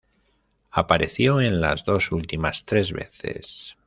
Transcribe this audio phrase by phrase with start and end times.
[0.71, 3.77] Apareció en las dos últimas tres veces.